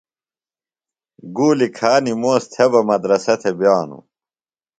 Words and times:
گُولیۡ 1.35 1.71
کھا 1.77 1.91
نِموس 2.03 2.43
تھےۡ 2.51 2.69
بہ 2.71 2.81
مدرسہ 2.89 3.33
تھےۡ 3.41 3.55
بِیانوۡ۔ 3.57 4.03